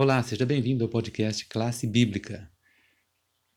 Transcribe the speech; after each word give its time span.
Olá, 0.00 0.22
seja 0.22 0.46
bem-vindo 0.46 0.84
ao 0.84 0.88
podcast 0.88 1.44
Classe 1.46 1.84
Bíblica. 1.84 2.48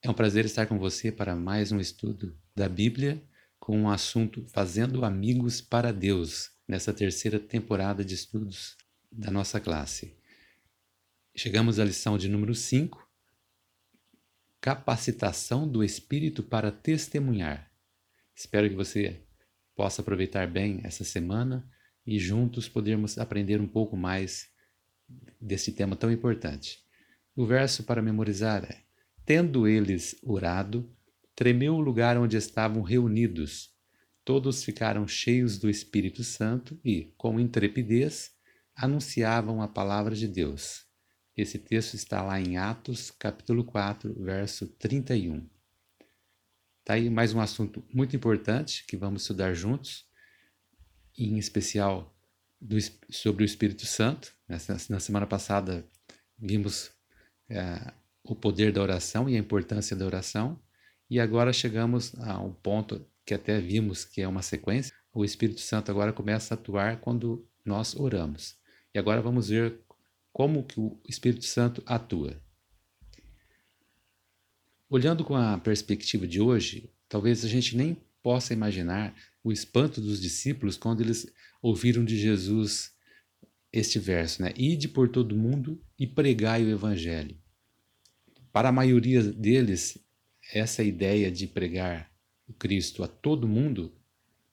É 0.00 0.08
um 0.08 0.14
prazer 0.14 0.44
estar 0.44 0.66
com 0.66 0.78
você 0.78 1.10
para 1.10 1.34
mais 1.34 1.72
um 1.72 1.80
estudo 1.80 2.32
da 2.54 2.68
Bíblia 2.68 3.20
com 3.58 3.82
o 3.82 3.90
assunto 3.90 4.46
Fazendo 4.46 5.04
Amigos 5.04 5.60
para 5.60 5.92
Deus, 5.92 6.52
nessa 6.68 6.94
terceira 6.94 7.40
temporada 7.40 8.04
de 8.04 8.14
estudos 8.14 8.76
da 9.10 9.32
nossa 9.32 9.58
classe. 9.58 10.16
Chegamos 11.34 11.80
à 11.80 11.84
lição 11.84 12.16
de 12.16 12.28
número 12.28 12.54
5, 12.54 13.04
Capacitação 14.60 15.66
do 15.66 15.82
Espírito 15.82 16.44
para 16.44 16.70
Testemunhar. 16.70 17.68
Espero 18.32 18.70
que 18.70 18.76
você 18.76 19.24
possa 19.74 20.02
aproveitar 20.02 20.46
bem 20.46 20.82
essa 20.84 21.02
semana 21.02 21.68
e 22.06 22.16
juntos 22.16 22.68
podermos 22.68 23.18
aprender 23.18 23.60
um 23.60 23.66
pouco 23.66 23.96
mais 23.96 24.56
desse 25.40 25.72
tema 25.72 25.96
tão 25.96 26.10
importante. 26.10 26.82
O 27.34 27.46
verso 27.46 27.84
para 27.84 28.02
memorizar 28.02 28.64
é: 28.64 28.82
Tendo 29.24 29.68
eles 29.68 30.16
orado, 30.22 30.90
tremeu 31.34 31.74
o 31.74 31.80
lugar 31.80 32.16
onde 32.18 32.36
estavam 32.36 32.82
reunidos. 32.82 33.70
Todos 34.24 34.62
ficaram 34.62 35.06
cheios 35.08 35.56
do 35.58 35.70
Espírito 35.70 36.22
Santo 36.22 36.78
e, 36.84 37.14
com 37.16 37.40
intrepidez, 37.40 38.32
anunciavam 38.74 39.62
a 39.62 39.68
palavra 39.68 40.14
de 40.14 40.28
Deus. 40.28 40.86
Esse 41.36 41.58
texto 41.58 41.94
está 41.94 42.22
lá 42.22 42.40
em 42.40 42.56
Atos, 42.56 43.10
capítulo 43.10 43.64
4, 43.64 44.12
verso 44.22 44.66
31. 44.66 45.48
Está 46.80 46.94
aí 46.94 47.08
mais 47.08 47.32
um 47.32 47.40
assunto 47.40 47.84
muito 47.94 48.16
importante 48.16 48.84
que 48.86 48.96
vamos 48.96 49.22
estudar 49.22 49.54
juntos, 49.54 50.06
em 51.16 51.38
especial 51.38 52.17
do, 52.60 52.76
sobre 53.10 53.44
o 53.44 53.46
Espírito 53.46 53.86
Santo. 53.86 54.32
Na 54.88 55.00
semana 55.00 55.26
passada 55.26 55.84
vimos 56.38 56.90
é, 57.48 57.92
o 58.22 58.34
poder 58.34 58.72
da 58.72 58.82
oração 58.82 59.28
e 59.28 59.36
a 59.36 59.38
importância 59.38 59.96
da 59.96 60.06
oração, 60.06 60.60
e 61.10 61.18
agora 61.18 61.52
chegamos 61.52 62.14
a 62.20 62.38
um 62.38 62.52
ponto 62.52 63.04
que 63.24 63.32
até 63.32 63.60
vimos 63.60 64.04
que 64.04 64.20
é 64.20 64.28
uma 64.28 64.42
sequência. 64.42 64.94
O 65.12 65.24
Espírito 65.24 65.60
Santo 65.60 65.90
agora 65.90 66.12
começa 66.12 66.54
a 66.54 66.56
atuar 66.56 67.00
quando 67.00 67.46
nós 67.64 67.96
oramos. 67.96 68.56
E 68.94 68.98
agora 68.98 69.22
vamos 69.22 69.48
ver 69.48 69.80
como 70.32 70.64
que 70.64 70.78
o 70.78 71.00
Espírito 71.08 71.44
Santo 71.44 71.82
atua. 71.86 72.40
Olhando 74.88 75.24
com 75.24 75.34
a 75.34 75.58
perspectiva 75.58 76.26
de 76.26 76.40
hoje, 76.40 76.90
talvez 77.08 77.44
a 77.44 77.48
gente 77.48 77.76
nem 77.76 77.96
possa 78.22 78.52
imaginar 78.52 79.14
o 79.48 79.52
espanto 79.52 80.00
dos 80.00 80.20
discípulos 80.20 80.76
quando 80.76 81.00
eles 81.00 81.26
ouviram 81.62 82.04
de 82.04 82.18
Jesus 82.18 82.92
este 83.72 83.98
verso, 83.98 84.42
né? 84.42 84.52
Ide 84.56 84.88
por 84.88 85.08
todo 85.08 85.36
mundo 85.36 85.82
e 85.98 86.06
pregai 86.06 86.64
o 86.64 86.70
evangelho. 86.70 87.36
Para 88.52 88.70
a 88.70 88.72
maioria 88.72 89.22
deles, 89.22 89.98
essa 90.52 90.82
ideia 90.82 91.30
de 91.30 91.46
pregar 91.46 92.10
o 92.46 92.52
Cristo 92.52 93.02
a 93.02 93.08
todo 93.08 93.48
mundo, 93.48 93.92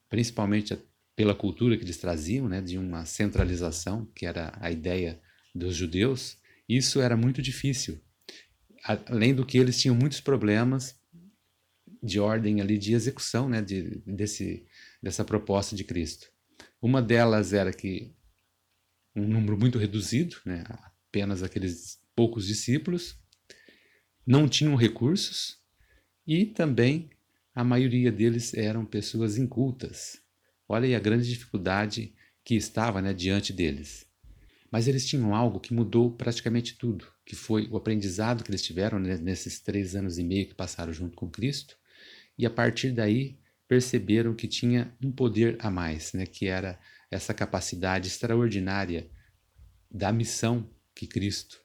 principalmente 0.09 0.77
pela 1.15 1.33
cultura 1.33 1.77
que 1.77 1.83
eles 1.83 1.97
traziam, 1.97 2.49
né, 2.49 2.61
de 2.61 2.77
uma 2.77 3.05
centralização, 3.05 4.05
que 4.13 4.25
era 4.25 4.53
a 4.59 4.69
ideia 4.69 5.21
dos 5.53 5.75
judeus, 5.75 6.37
isso 6.67 6.99
era 6.99 7.15
muito 7.15 7.41
difícil. 7.41 8.01
Além 8.83 9.33
do 9.33 9.45
que 9.45 9.57
eles 9.57 9.79
tinham 9.79 9.95
muitos 9.95 10.19
problemas 10.19 10.99
de 12.03 12.19
ordem 12.19 12.61
ali 12.61 12.77
de 12.77 12.93
execução, 12.93 13.49
né, 13.49 13.61
de, 13.61 14.01
desse, 14.05 14.65
dessa 15.05 15.23
proposta 15.23 15.75
de 15.75 15.83
Cristo. 15.83 16.31
Uma 16.81 16.99
delas 16.99 17.53
era 17.53 17.71
que 17.71 18.11
um 19.15 19.27
número 19.27 19.55
muito 19.55 19.77
reduzido, 19.77 20.37
né, 20.43 20.63
apenas 20.83 21.43
aqueles 21.43 21.99
poucos 22.15 22.47
discípulos, 22.47 23.15
não 24.25 24.49
tinham 24.49 24.75
recursos 24.75 25.59
e 26.25 26.43
também 26.43 27.11
a 27.53 27.63
maioria 27.63 28.11
deles 28.11 28.55
eram 28.55 28.83
pessoas 28.83 29.37
incultas. 29.37 30.19
Olha 30.67 30.85
aí 30.87 30.95
a 30.95 30.99
grande 30.99 31.29
dificuldade 31.29 32.15
que 32.43 32.55
estava 32.55 32.99
né, 32.99 33.13
diante 33.13 33.53
deles. 33.53 34.07
Mas 34.71 34.87
eles 34.87 35.05
tinham 35.05 35.35
algo 35.35 35.59
que 35.59 35.71
mudou 35.71 36.11
praticamente 36.11 36.75
tudo, 36.79 37.05
que 37.23 37.35
foi 37.35 37.67
o 37.67 37.77
aprendizado 37.77 38.43
que 38.43 38.49
eles 38.49 38.63
tiveram 38.63 38.97
nesses 38.97 39.59
três 39.59 39.95
anos 39.95 40.17
e 40.17 40.23
meio 40.23 40.47
que 40.47 40.55
passaram 40.55 40.91
junto 40.91 41.15
com 41.15 41.29
Cristo, 41.29 41.77
e 42.35 42.43
a 42.43 42.49
partir 42.49 42.91
daí 42.91 43.37
perceberam 43.67 44.35
que 44.35 44.47
tinha 44.47 44.95
um 45.03 45.11
poder 45.11 45.57
a 45.59 45.71
mais, 45.71 46.13
né, 46.13 46.25
que 46.25 46.47
era 46.47 46.79
essa 47.09 47.33
capacidade 47.33 48.07
extraordinária 48.07 49.09
da 49.89 50.11
missão 50.11 50.69
que 50.93 51.07
Cristo 51.07 51.61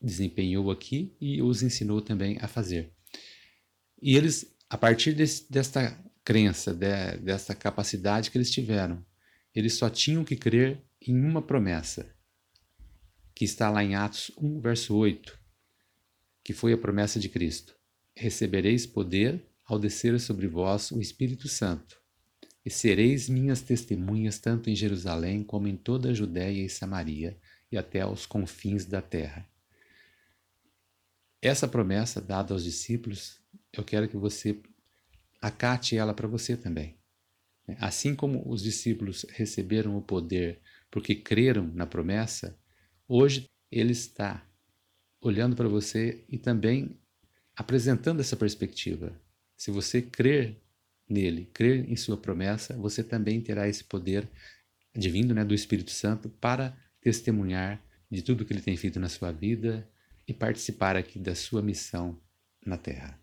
desempenhou 0.00 0.70
aqui 0.70 1.14
e 1.20 1.42
os 1.42 1.62
ensinou 1.62 2.00
também 2.00 2.38
a 2.40 2.48
fazer. 2.48 2.92
E 4.00 4.16
eles, 4.16 4.56
a 4.68 4.78
partir 4.78 5.12
desse, 5.12 5.50
desta 5.50 5.98
crença, 6.24 6.72
de, 6.72 7.18
dessa 7.18 7.54
capacidade 7.54 8.30
que 8.30 8.38
eles 8.38 8.50
tiveram, 8.50 9.04
eles 9.54 9.74
só 9.74 9.90
tinham 9.90 10.24
que 10.24 10.36
crer 10.36 10.82
em 11.00 11.18
uma 11.18 11.42
promessa, 11.42 12.14
que 13.34 13.44
está 13.44 13.68
lá 13.70 13.82
em 13.82 13.94
Atos 13.94 14.30
1, 14.38 14.60
verso 14.60 14.94
8, 14.94 15.38
que 16.42 16.52
foi 16.52 16.72
a 16.72 16.78
promessa 16.78 17.18
de 17.18 17.28
Cristo: 17.28 17.74
Recebereis 18.16 18.86
poder 18.86 19.49
ao 19.70 19.78
descer 19.78 20.18
sobre 20.20 20.46
vós 20.46 20.90
o 20.90 21.00
Espírito 21.00 21.48
Santo, 21.48 22.00
e 22.64 22.70
sereis 22.70 23.28
minhas 23.28 23.60
testemunhas 23.62 24.38
tanto 24.38 24.68
em 24.68 24.74
Jerusalém 24.74 25.42
como 25.42 25.68
em 25.68 25.76
toda 25.76 26.10
a 26.10 26.14
Judéia 26.14 26.64
e 26.64 26.68
Samaria 26.68 27.38
e 27.70 27.78
até 27.78 28.00
aos 28.00 28.26
confins 28.26 28.84
da 28.84 29.00
terra. 29.00 29.48
Essa 31.40 31.66
promessa 31.66 32.20
dada 32.20 32.52
aos 32.52 32.64
discípulos, 32.64 33.40
eu 33.72 33.82
quero 33.82 34.08
que 34.08 34.16
você 34.16 34.60
acate 35.40 35.96
ela 35.96 36.12
para 36.12 36.28
você 36.28 36.56
também. 36.56 36.98
Assim 37.78 38.14
como 38.14 38.42
os 38.50 38.62
discípulos 38.62 39.24
receberam 39.30 39.96
o 39.96 40.02
poder 40.02 40.60
porque 40.90 41.14
creram 41.14 41.66
na 41.68 41.86
promessa, 41.86 42.58
Hoje 43.12 43.50
ele 43.72 43.90
está 43.90 44.48
olhando 45.20 45.56
para 45.56 45.66
você 45.66 46.24
e 46.28 46.38
também 46.38 46.96
apresentando 47.56 48.20
essa 48.20 48.36
perspectiva. 48.36 49.20
Se 49.60 49.70
você 49.70 50.00
crer 50.00 50.58
nele, 51.06 51.44
crer 51.52 51.86
em 51.86 51.94
sua 51.94 52.16
promessa, 52.16 52.74
você 52.78 53.04
também 53.04 53.42
terá 53.42 53.68
esse 53.68 53.84
poder 53.84 54.26
advindo 54.96 55.34
né, 55.34 55.44
do 55.44 55.52
Espírito 55.52 55.90
Santo 55.90 56.30
para 56.30 56.74
testemunhar 56.98 57.78
de 58.10 58.22
tudo 58.22 58.46
que 58.46 58.54
ele 58.54 58.62
tem 58.62 58.74
feito 58.74 58.98
na 58.98 59.10
sua 59.10 59.30
vida 59.30 59.86
e 60.26 60.32
participar 60.32 60.96
aqui 60.96 61.18
da 61.18 61.34
sua 61.34 61.60
missão 61.60 62.18
na 62.64 62.78
Terra. 62.78 63.20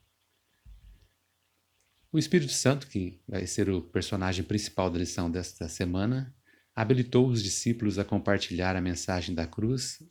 O 2.11 2.19
Espírito 2.19 2.53
Santo, 2.53 2.85
que 2.85 3.19
vai 3.27 3.47
ser 3.47 3.67
o 3.71 3.81
personagem 3.81 4.45
principal 4.45 4.91
da 4.91 4.99
lição 4.99 5.31
desta 5.31 5.67
semana, 5.67 6.35
habilitou 6.75 7.27
os 7.27 7.41
discípulos 7.41 7.97
a 7.97 8.05
compartilhar 8.05 8.75
a 8.75 8.81
mensagem 8.81 9.33
da 9.33 9.47
cruz 9.47 10.03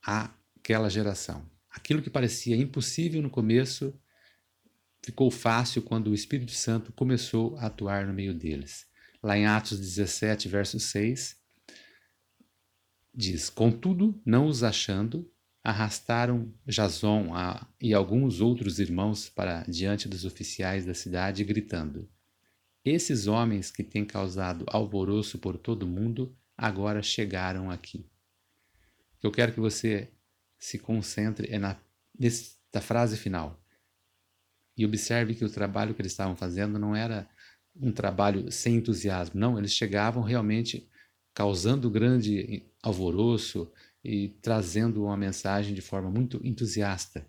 àquela 0.00 0.88
geração. 0.88 1.50
Aquilo 1.68 2.00
que 2.00 2.10
parecia 2.10 2.54
impossível 2.54 3.20
no 3.20 3.28
começo 3.28 3.92
ficou 5.04 5.30
fácil 5.30 5.82
quando 5.82 6.08
o 6.08 6.14
Espírito 6.14 6.52
Santo 6.52 6.90
começou 6.92 7.56
a 7.58 7.66
atuar 7.66 8.06
no 8.06 8.14
meio 8.14 8.32
deles. 8.32 8.86
Lá 9.22 9.36
em 9.36 9.44
Atos 9.46 9.78
17, 9.78 10.48
verso 10.48 10.80
6, 10.80 11.36
diz: 13.14 13.50
Contudo, 13.50 14.18
não 14.24 14.46
os 14.46 14.62
achando, 14.62 15.30
arrastaram 15.62 16.54
Jason 16.66 17.28
e 17.80 17.92
alguns 17.92 18.40
outros 18.40 18.78
irmãos 18.78 19.28
para 19.28 19.62
diante 19.64 20.08
dos 20.08 20.24
oficiais 20.24 20.86
da 20.86 20.94
cidade, 20.94 21.44
gritando: 21.44 22.08
esses 22.82 23.26
homens 23.26 23.70
que 23.70 23.84
têm 23.84 24.06
causado 24.06 24.64
alvoroço 24.68 25.38
por 25.38 25.58
todo 25.58 25.82
o 25.82 25.88
mundo 25.88 26.34
agora 26.56 27.02
chegaram 27.02 27.70
aqui. 27.70 28.08
Eu 29.22 29.30
quero 29.30 29.52
que 29.52 29.60
você 29.60 30.10
se 30.58 30.78
concentre 30.78 31.46
é 31.50 31.58
na 31.58 31.78
nesta 32.18 32.80
frase 32.80 33.16
final 33.16 33.63
e 34.76 34.84
observe 34.84 35.34
que 35.34 35.44
o 35.44 35.50
trabalho 35.50 35.94
que 35.94 36.02
eles 36.02 36.12
estavam 36.12 36.36
fazendo 36.36 36.78
não 36.78 36.94
era 36.94 37.28
um 37.76 37.92
trabalho 37.92 38.50
sem 38.50 38.76
entusiasmo, 38.76 39.38
não, 39.38 39.58
eles 39.58 39.72
chegavam 39.72 40.22
realmente 40.22 40.88
causando 41.32 41.90
grande 41.90 42.64
alvoroço 42.82 43.70
e 44.04 44.28
trazendo 44.40 45.04
uma 45.04 45.16
mensagem 45.16 45.74
de 45.74 45.80
forma 45.80 46.10
muito 46.10 46.40
entusiasta. 46.44 47.26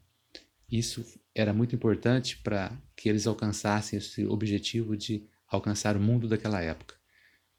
Isso 0.71 1.05
era 1.33 1.53
muito 1.53 1.75
importante 1.75 2.37
para 2.37 2.71
que 2.95 3.09
eles 3.09 3.25
alcançassem 3.25 3.97
esse 3.97 4.25
objetivo 4.25 4.95
de 4.95 5.27
alcançar 5.47 5.95
o 5.95 5.99
mundo 5.99 6.27
daquela 6.27 6.61
época. 6.61 6.95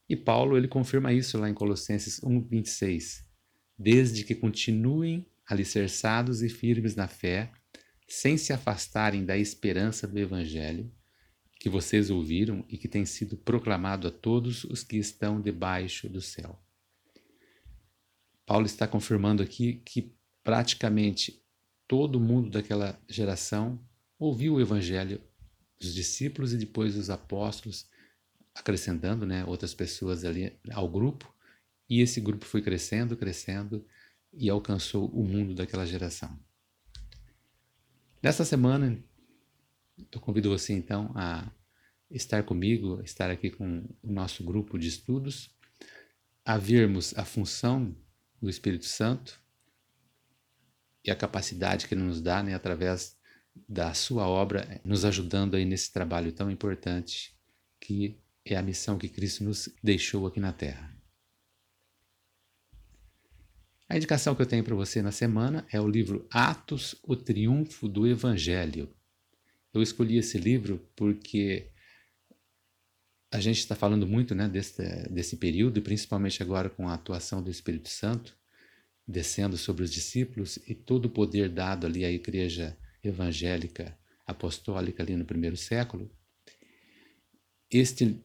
E 0.09 0.15
Paulo 0.15 0.57
ele 0.57 0.69
confirma 0.69 1.13
isso 1.13 1.39
lá 1.39 1.49
em 1.49 1.55
Colossenses 1.55 2.21
1:26. 2.21 3.25
Desde 3.79 4.25
que 4.25 4.35
continuem 4.35 5.27
alicerçados 5.47 6.43
e 6.43 6.49
firmes 6.49 6.95
na 6.95 7.09
fé, 7.09 7.51
sem 8.07 8.37
se 8.37 8.53
afastarem 8.53 9.25
da 9.25 9.37
esperança 9.37 10.07
do 10.07 10.19
evangelho 10.19 10.93
que 11.59 11.69
vocês 11.69 12.11
ouviram 12.11 12.65
e 12.69 12.79
que 12.79 12.87
tem 12.87 13.05
sido 13.05 13.37
proclamado 13.37 14.07
a 14.07 14.11
todos 14.11 14.65
os 14.65 14.83
que 14.85 14.97
estão 14.97 15.41
debaixo 15.41 16.09
do 16.09 16.21
céu. 16.21 16.61
Paulo 18.45 18.67
está 18.67 18.87
confirmando 18.87 19.43
aqui 19.43 19.83
que 19.85 20.15
praticamente 20.45 21.43
todo 21.89 22.21
mundo 22.21 22.51
daquela 22.51 23.01
geração 23.09 23.81
ouviu 24.19 24.55
o 24.55 24.61
evangelho 24.61 25.21
dos 25.81 25.93
discípulos 25.95 26.53
e 26.53 26.59
depois 26.59 26.97
os 26.97 27.11
apóstolos, 27.11 27.89
acrescentando 28.55 29.27
né, 29.27 29.45
outras 29.45 29.75
pessoas 29.75 30.25
ali 30.25 30.57
ao 30.71 30.89
grupo, 30.89 31.35
e 31.89 32.01
esse 32.01 32.21
grupo 32.21 32.45
foi 32.45 32.63
crescendo, 32.63 33.17
crescendo 33.17 33.85
e 34.33 34.49
alcançou 34.49 35.09
o 35.09 35.25
mundo 35.25 35.55
daquela 35.55 35.85
geração. 35.85 36.39
Nesta 38.27 38.45
semana, 38.45 38.99
eu 40.11 40.21
convido 40.21 40.51
você 40.51 40.73
então 40.73 41.13
a 41.15 41.49
estar 42.11 42.43
comigo, 42.43 43.01
estar 43.05 43.31
aqui 43.31 43.53
com 43.53 43.89
o 44.03 44.13
nosso 44.13 44.43
grupo 44.43 44.77
de 44.77 44.89
estudos, 44.89 45.55
a 46.45 46.59
vermos 46.59 47.17
a 47.17 47.25
função 47.25 47.97
do 48.43 48.51
Espírito 48.51 48.85
Santo 48.85 49.41
e 51.05 51.11
a 51.13 51.15
capacidade 51.15 51.87
que 51.87 51.95
ele 51.95 52.03
nos 52.03 52.21
dá, 52.21 52.43
né, 52.43 52.53
através 52.53 53.17
da 53.69 53.95
sua 53.95 54.27
obra, 54.27 54.81
nos 54.85 55.05
ajudando 55.05 55.55
aí 55.55 55.65
nesse 55.65 55.93
trabalho 55.93 56.33
tão 56.33 56.51
importante 56.51 57.33
que 57.81 58.21
é 58.45 58.57
a 58.57 58.63
missão 58.63 58.99
que 58.99 59.09
Cristo 59.09 59.45
nos 59.45 59.69
deixou 59.81 60.27
aqui 60.27 60.41
na 60.41 60.53
Terra. 60.53 60.96
A 63.89 63.97
indicação 63.97 64.35
que 64.35 64.43
eu 64.43 64.47
tenho 64.47 64.65
para 64.65 64.75
você 64.75 65.01
na 65.01 65.13
semana 65.13 65.67
é 65.71 65.81
o 65.81 65.89
livro 65.89 66.27
Atos, 66.31 66.97
o 67.05 67.15
Triunfo 67.15 67.89
do 67.89 68.07
Evangelho. 68.07 68.89
Eu 69.73 69.81
escolhi 69.81 70.19
esse 70.19 70.39
livro 70.39 70.85
porque 70.97 71.71
a 73.31 73.39
gente 73.39 73.59
está 73.59 73.77
falando 73.77 74.07
muito 74.07 74.35
né, 74.35 74.49
desse, 74.49 74.83
desse 75.09 75.37
período, 75.37 75.83
principalmente 75.83 76.43
agora 76.43 76.69
com 76.69 76.89
a 76.89 76.95
atuação 76.95 77.43
do 77.43 77.51
Espírito 77.51 77.89
Santo 77.89 78.37
descendo 79.07 79.57
sobre 79.57 79.85
os 79.85 79.93
discípulos 79.93 80.59
e 80.67 80.75
todo 80.75 81.07
o 81.07 81.11
poder 81.11 81.49
dado 81.49 81.87
ali 81.87 82.05
à 82.05 82.11
igreja 82.11 82.77
evangélica 83.05 83.97
apostólica 84.27 85.03
ali 85.03 85.15
no 85.15 85.25
primeiro 85.25 85.57
século. 85.57 86.11
Este 87.71 88.21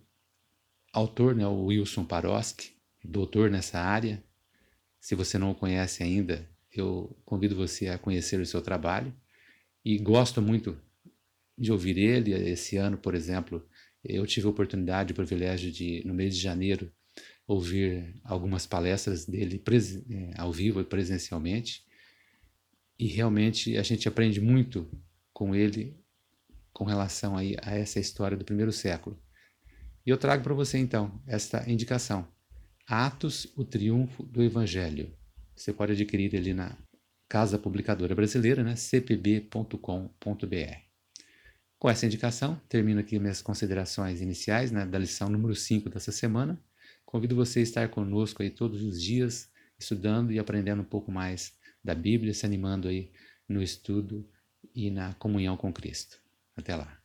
autor, 0.91 1.35
né, 1.35 1.45
o 1.45 1.65
Wilson 1.65 2.03
Paroski, 2.03 2.75
doutor 3.03 3.51
nessa 3.51 3.79
área, 3.79 4.23
se 5.01 5.15
você 5.15 5.39
não 5.39 5.51
o 5.51 5.55
conhece 5.55 6.03
ainda, 6.03 6.47
eu 6.71 7.17
convido 7.25 7.55
você 7.55 7.89
a 7.89 7.97
conhecer 7.97 8.39
o 8.39 8.45
seu 8.45 8.61
trabalho 8.61 9.11
e 9.83 9.97
gosto 9.97 10.41
muito 10.41 10.79
de 11.57 11.71
ouvir 11.71 11.97
ele. 11.97 12.31
Esse 12.33 12.77
ano, 12.77 12.97
por 12.99 13.15
exemplo, 13.15 13.67
eu 14.03 14.25
tive 14.27 14.45
a 14.45 14.51
oportunidade, 14.51 15.11
o 15.11 15.15
privilégio 15.15 15.71
de, 15.71 16.03
no 16.05 16.13
mês 16.13 16.35
de 16.35 16.41
janeiro, 16.41 16.91
ouvir 17.47 18.15
algumas 18.23 18.67
palestras 18.67 19.25
dele 19.25 19.61
é, 20.09 20.39
ao 20.39 20.53
vivo 20.53 20.79
e 20.79 20.85
presencialmente. 20.85 21.83
E 22.97 23.07
realmente 23.07 23.75
a 23.77 23.83
gente 23.83 24.07
aprende 24.07 24.39
muito 24.39 24.87
com 25.33 25.55
ele 25.55 25.99
com 26.71 26.83
relação 26.85 27.35
aí 27.35 27.57
a 27.63 27.75
essa 27.75 27.99
história 27.99 28.37
do 28.37 28.45
primeiro 28.45 28.71
século. 28.71 29.19
E 30.05 30.11
eu 30.11 30.17
trago 30.17 30.43
para 30.43 30.53
você 30.53 30.77
então 30.77 31.19
esta 31.25 31.67
indicação. 31.69 32.27
Atos, 32.91 33.47
o 33.55 33.63
Triunfo 33.63 34.21
do 34.23 34.43
Evangelho. 34.43 35.15
Você 35.55 35.71
pode 35.71 35.93
adquirir 35.93 36.35
ali 36.35 36.53
na 36.53 36.77
Casa 37.29 37.57
Publicadora 37.57 38.13
Brasileira, 38.13 38.65
né? 38.65 38.75
cpb.com.br. 38.75 39.77
Com 41.79 41.89
essa 41.89 42.05
indicação, 42.05 42.61
termino 42.67 42.99
aqui 42.99 43.17
minhas 43.17 43.41
considerações 43.41 44.19
iniciais 44.19 44.73
né, 44.73 44.85
da 44.85 44.99
lição 44.99 45.29
número 45.29 45.55
5 45.55 45.89
dessa 45.89 46.11
semana. 46.11 46.61
Convido 47.05 47.33
você 47.33 47.59
a 47.59 47.63
estar 47.63 47.87
conosco 47.87 48.43
aí 48.43 48.49
todos 48.49 48.83
os 48.83 49.01
dias, 49.01 49.49
estudando 49.79 50.33
e 50.33 50.37
aprendendo 50.37 50.81
um 50.81 50.85
pouco 50.85 51.13
mais 51.13 51.53
da 51.81 51.95
Bíblia, 51.95 52.33
se 52.33 52.45
animando 52.45 52.89
aí 52.89 53.09
no 53.47 53.63
estudo 53.63 54.29
e 54.75 54.91
na 54.91 55.13
comunhão 55.13 55.55
com 55.55 55.71
Cristo. 55.71 56.19
Até 56.57 56.75
lá. 56.75 57.01